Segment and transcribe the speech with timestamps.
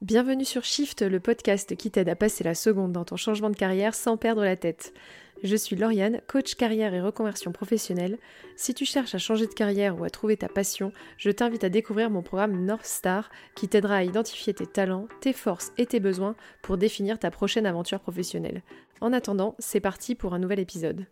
[0.00, 3.56] Bienvenue sur Shift, le podcast qui t'aide à passer la seconde dans ton changement de
[3.56, 4.94] carrière sans perdre la tête.
[5.42, 8.16] Je suis Lauriane, coach carrière et reconversion professionnelle.
[8.54, 11.68] Si tu cherches à changer de carrière ou à trouver ta passion, je t'invite à
[11.68, 15.98] découvrir mon programme North Star qui t'aidera à identifier tes talents, tes forces et tes
[15.98, 18.62] besoins pour définir ta prochaine aventure professionnelle.
[19.00, 21.06] En attendant, c'est parti pour un nouvel épisode.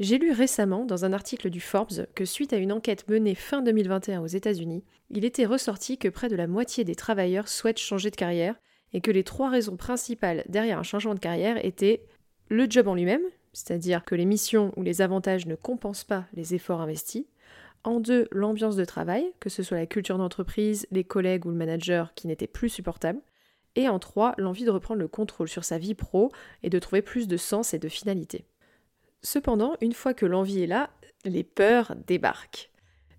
[0.00, 3.60] J'ai lu récemment dans un article du Forbes que suite à une enquête menée fin
[3.60, 8.10] 2021 aux États-Unis, il était ressorti que près de la moitié des travailleurs souhaitent changer
[8.10, 8.54] de carrière
[8.94, 12.06] et que les trois raisons principales derrière un changement de carrière étaient
[12.48, 13.20] le job en lui-même,
[13.52, 17.26] c'est-à-dire que les missions ou les avantages ne compensent pas les efforts investis,
[17.84, 21.56] en deux, l'ambiance de travail, que ce soit la culture d'entreprise, les collègues ou le
[21.56, 23.20] manager qui n'était plus supportable,
[23.76, 26.32] et en trois, l'envie de reprendre le contrôle sur sa vie pro
[26.62, 28.46] et de trouver plus de sens et de finalité.
[29.22, 30.90] Cependant, une fois que l'envie est là,
[31.24, 32.70] les peurs débarquent.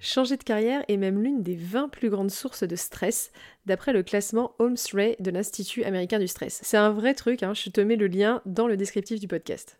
[0.00, 3.32] Changer de carrière est même l'une des 20 plus grandes sources de stress,
[3.66, 6.60] d'après le classement Holmes-Ray de l'Institut américain du stress.
[6.62, 9.76] C'est un vrai truc, hein, je te mets le lien dans le descriptif du podcast.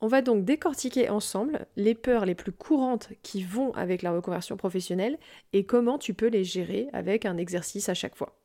[0.00, 4.56] On va donc décortiquer ensemble les peurs les plus courantes qui vont avec la reconversion
[4.56, 5.18] professionnelle
[5.52, 8.39] et comment tu peux les gérer avec un exercice à chaque fois.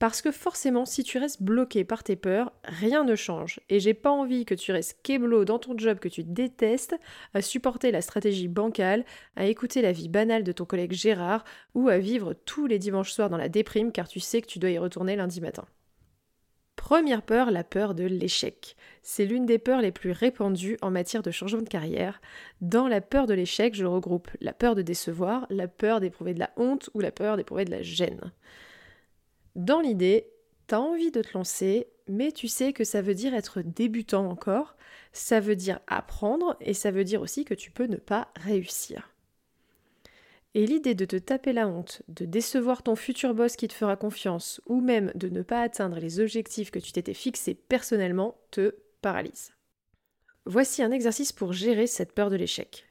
[0.00, 3.60] Parce que forcément, si tu restes bloqué par tes peurs, rien ne change.
[3.68, 6.96] Et j'ai pas envie que tu restes keblo dans ton job que tu détestes,
[7.34, 9.04] à supporter la stratégie bancale,
[9.36, 13.12] à écouter la vie banale de ton collègue Gérard, ou à vivre tous les dimanches
[13.12, 15.66] soirs dans la déprime car tu sais que tu dois y retourner lundi matin.
[16.76, 18.76] Première peur, la peur de l'échec.
[19.02, 22.22] C'est l'une des peurs les plus répandues en matière de changement de carrière.
[22.62, 26.40] Dans la peur de l'échec, je regroupe la peur de décevoir, la peur d'éprouver de
[26.40, 28.32] la honte ou la peur d'éprouver de la gêne.
[29.56, 30.30] Dans l'idée,
[30.68, 34.28] tu as envie de te lancer, mais tu sais que ça veut dire être débutant
[34.28, 34.76] encore,
[35.12, 39.10] ça veut dire apprendre et ça veut dire aussi que tu peux ne pas réussir.
[40.54, 43.96] Et l'idée de te taper la honte, de décevoir ton futur boss qui te fera
[43.96, 48.74] confiance, ou même de ne pas atteindre les objectifs que tu t'étais fixés personnellement, te
[49.00, 49.52] paralyse.
[50.46, 52.86] Voici un exercice pour gérer cette peur de l'échec.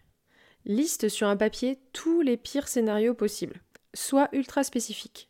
[0.66, 3.62] Liste sur un papier tous les pires scénarios possibles.
[3.94, 5.28] Sois ultra spécifique.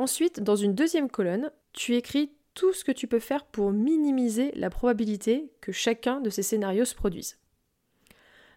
[0.00, 4.50] Ensuite, dans une deuxième colonne, tu écris tout ce que tu peux faire pour minimiser
[4.52, 7.36] la probabilité que chacun de ces scénarios se produise.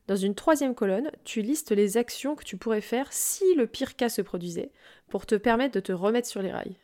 [0.07, 3.97] Dans une troisième colonne, tu listes les actions que tu pourrais faire si le pire
[3.97, 4.71] cas se produisait,
[5.09, 6.77] pour te permettre de te remettre sur les rails.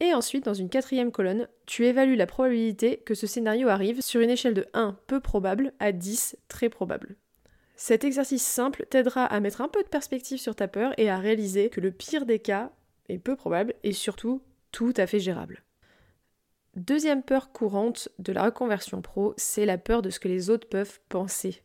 [0.00, 4.22] Et ensuite, dans une quatrième colonne, tu évalues la probabilité que ce scénario arrive sur
[4.22, 7.14] une échelle de 1 peu probable à 10 très probable.
[7.76, 11.18] Cet exercice simple t'aidera à mettre un peu de perspective sur ta peur et à
[11.18, 12.72] réaliser que le pire des cas
[13.08, 14.42] est peu probable et surtout
[14.72, 15.62] tout à fait gérable.
[16.76, 20.68] Deuxième peur courante de la reconversion pro, c'est la peur de ce que les autres
[20.68, 21.62] peuvent penser.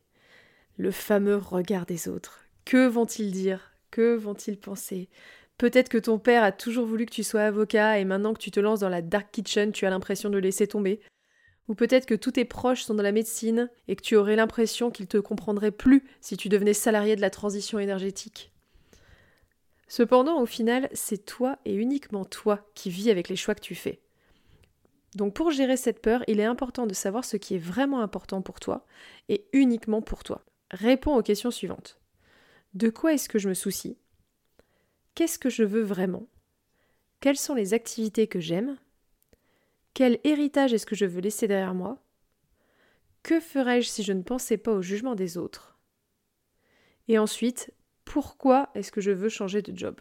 [0.76, 2.46] Le fameux regard des autres.
[2.64, 3.72] Que vont-ils dire?
[3.90, 5.08] Que vont-ils penser?
[5.58, 8.52] Peut-être que ton père a toujours voulu que tu sois avocat et maintenant que tu
[8.52, 11.00] te lances dans la dark kitchen, tu as l'impression de laisser tomber.
[11.68, 14.90] Ou peut-être que tous tes proches sont dans la médecine et que tu aurais l'impression
[14.90, 18.52] qu'ils te comprendraient plus si tu devenais salarié de la transition énergétique.
[19.90, 23.74] Cependant, au final, c'est toi et uniquement toi qui vis avec les choix que tu
[23.74, 24.00] fais.
[25.16, 28.40] Donc pour gérer cette peur, il est important de savoir ce qui est vraiment important
[28.40, 28.86] pour toi
[29.28, 30.44] et uniquement pour toi.
[30.70, 31.98] Réponds aux questions suivantes.
[32.72, 33.98] De quoi est-ce que je me soucie?
[35.16, 36.28] Qu'est-ce que je veux vraiment?
[37.18, 38.76] Quelles sont les activités que j'aime?
[39.92, 41.98] Quel héritage est-ce que je veux laisser derrière moi?
[43.24, 45.80] Que ferais-je si je ne pensais pas au jugement des autres?
[47.08, 47.72] Et ensuite,
[48.10, 49.94] pourquoi est-ce que je veux changer de job?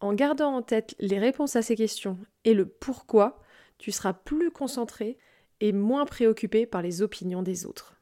[0.00, 2.16] En gardant en tête les réponses à ces questions
[2.46, 3.38] et le pourquoi,
[3.76, 5.18] tu seras plus concentré
[5.60, 8.00] et moins préoccupé par les opinions des autres.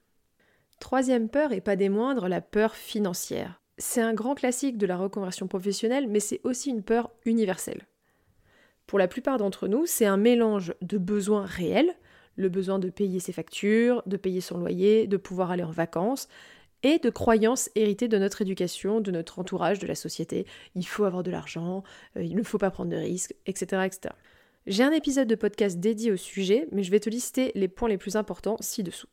[0.79, 3.61] Troisième peur, et pas des moindres, la peur financière.
[3.79, 7.83] C'est un grand classique de la reconversion professionnelle, mais c'est aussi une peur universelle.
[8.87, 11.93] Pour la plupart d'entre nous, c'est un mélange de besoins réels,
[12.37, 16.29] le besoin de payer ses factures, de payer son loyer, de pouvoir aller en vacances,
[16.85, 20.47] et de croyances héritées de notre éducation, de notre entourage, de la société.
[20.77, 21.83] Il faut avoir de l'argent,
[22.17, 23.83] euh, il ne faut pas prendre de risques, etc.
[23.87, 24.15] etc.
[24.67, 27.89] J'ai un épisode de podcast dédié au sujet, mais je vais te lister les points
[27.89, 29.09] les plus importants ci-dessous.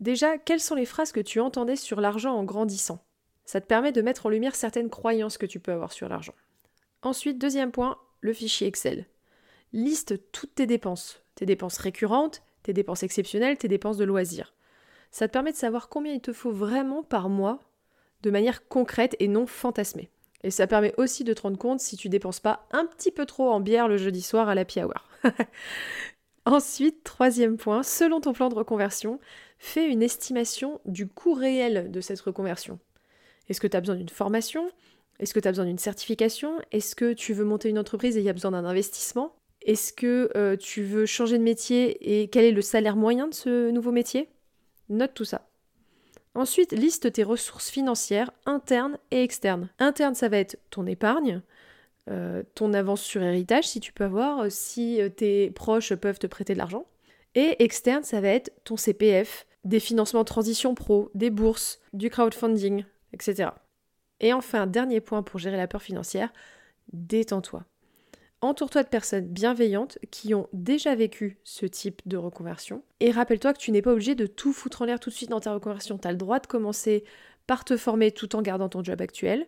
[0.00, 3.02] Déjà, quelles sont les phrases que tu entendais sur l'argent en grandissant?
[3.46, 6.34] Ça te permet de mettre en lumière certaines croyances que tu peux avoir sur l'argent.
[7.02, 9.06] Ensuite, deuxième point, le fichier Excel.
[9.72, 14.54] Liste toutes tes dépenses, tes dépenses récurrentes, tes dépenses exceptionnelles, tes dépenses de loisirs.
[15.12, 17.60] Ça te permet de savoir combien il te faut vraiment par mois
[18.22, 20.10] de manière concrète et non fantasmée.
[20.42, 23.24] Et ça permet aussi de te rendre compte si tu dépenses pas un petit peu
[23.24, 25.08] trop en bière le jeudi soir à la hour.
[26.46, 29.20] Ensuite, troisième point, selon ton plan de reconversion,
[29.58, 32.78] fais une estimation du coût réel de cette reconversion.
[33.48, 34.70] Est-ce que tu as besoin d'une formation?
[35.20, 36.58] Est-ce que tu as besoin d'une certification?
[36.72, 39.34] Est-ce que tu veux monter une entreprise et il y a besoin d'un investissement?
[39.64, 43.34] Est-ce que euh, tu veux changer de métier et quel est le salaire moyen de
[43.34, 44.28] ce nouveau métier?
[44.90, 45.48] Note tout ça.
[46.34, 49.70] Ensuite, liste tes ressources financières internes et externes.
[49.78, 51.40] Interne, ça va être ton épargne,
[52.10, 56.26] euh, ton avance sur héritage si tu peux avoir, euh, si tes proches peuvent te
[56.26, 56.84] prêter de l'argent.
[57.34, 62.84] Et externe, ça va être ton CPF, des financements transition pro, des bourses, du crowdfunding,
[63.12, 63.50] etc.
[64.20, 66.32] Et enfin, dernier point pour gérer la peur financière,
[66.92, 67.64] détends-toi.
[68.44, 72.82] Entoure-toi de personnes bienveillantes qui ont déjà vécu ce type de reconversion.
[73.00, 75.30] Et rappelle-toi que tu n'es pas obligé de tout foutre en l'air tout de suite
[75.30, 75.96] dans ta reconversion.
[75.96, 77.04] Tu as le droit de commencer
[77.46, 79.46] par te former tout en gardant ton job actuel,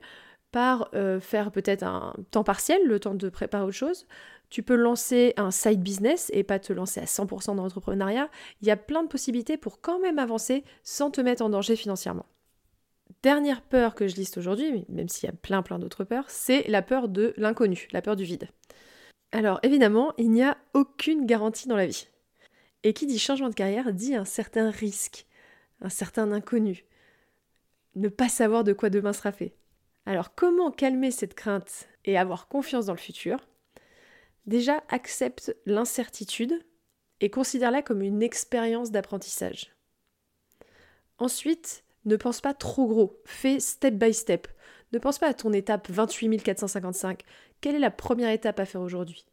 [0.50, 4.06] par euh, faire peut-être un temps partiel, le temps de préparer autre chose.
[4.48, 8.30] Tu peux lancer un side business et pas te lancer à 100% dans l'entrepreneuriat.
[8.62, 11.76] Il y a plein de possibilités pour quand même avancer sans te mettre en danger
[11.76, 12.24] financièrement.
[13.22, 16.68] Dernière peur que je liste aujourd'hui, même s'il y a plein plein d'autres peurs, c'est
[16.68, 18.48] la peur de l'inconnu, la peur du vide.
[19.32, 22.08] Alors évidemment, il n'y a aucune garantie dans la vie.
[22.84, 25.26] Et qui dit changement de carrière dit un certain risque,
[25.80, 26.84] un certain inconnu.
[27.96, 29.54] Ne pas savoir de quoi demain sera fait.
[30.04, 33.38] Alors comment calmer cette crainte et avoir confiance dans le futur?
[34.46, 36.62] Déjà, accepte l'incertitude
[37.20, 39.74] et considère-la comme une expérience d'apprentissage.
[41.18, 44.48] Ensuite, ne pense pas trop gros, fais step by step.
[44.92, 47.22] Ne pense pas à ton étape 28 455.
[47.60, 49.26] Quelle est la première étape à faire aujourd'hui?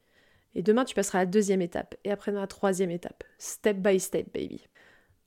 [0.55, 3.23] Et demain, tu passeras à la deuxième étape, et après la troisième étape.
[3.37, 4.67] Step by step, baby.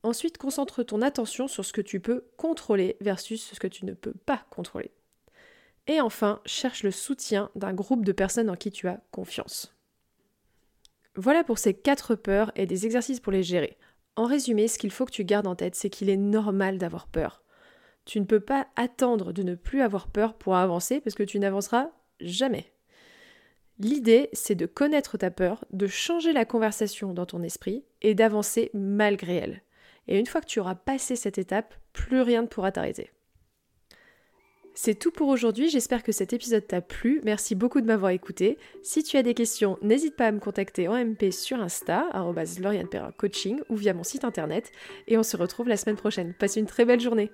[0.02, 3.92] Ensuite, concentre ton attention sur ce que tu peux contrôler versus ce que tu ne
[3.92, 4.92] peux pas contrôler.
[5.88, 9.74] Et enfin, cherche le soutien d'un groupe de personnes en qui tu as confiance.
[11.14, 13.78] Voilà pour ces quatre peurs et des exercices pour les gérer.
[14.16, 17.06] En résumé, ce qu'il faut que tu gardes en tête, c'est qu'il est normal d'avoir
[17.06, 17.42] peur.
[18.06, 21.38] Tu ne peux pas attendre de ne plus avoir peur pour avancer parce que tu
[21.38, 21.90] n'avanceras
[22.20, 22.72] jamais.
[23.78, 28.70] L'idée, c'est de connaître ta peur, de changer la conversation dans ton esprit et d'avancer
[28.72, 29.62] malgré elle.
[30.08, 33.10] Et une fois que tu auras passé cette étape, plus rien ne pourra t'arrêter.
[34.78, 37.22] C'est tout pour aujourd'hui, j'espère que cet épisode t'a plu.
[37.24, 38.58] Merci beaucoup de m'avoir écouté.
[38.82, 42.10] Si tu as des questions, n'hésite pas à me contacter en MP sur Insta,
[43.16, 44.70] Coaching ou via mon site internet.
[45.08, 46.34] Et on se retrouve la semaine prochaine.
[46.34, 47.30] Passe une très belle journée.